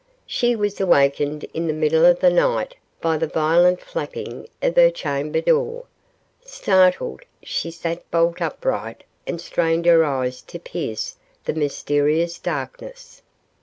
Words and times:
She 0.25 0.55
was 0.55 0.81
awakened 0.81 1.45
in 1.53 1.67
the 1.67 1.73
middle 1.73 2.05
of 2.05 2.21
the 2.21 2.31
night 2.31 2.73
by 3.01 3.17
the 3.17 3.27
violent 3.27 3.81
flapping 3.81 4.47
of 4.59 4.75
her 4.75 4.89
chamber 4.89 5.41
door. 5.41 5.85
Startled, 6.43 7.21
she 7.43 7.69
sat 7.69 8.09
bolt 8.09 8.41
upright 8.41 9.03
and 9.27 9.39
strained 9.39 9.85
her 9.85 10.03
eyes 10.03 10.41
to 10.41 10.57
pierce 10.57 11.17
the 11.45 11.53
mysterious 11.53 12.39
darkness. 12.39 13.21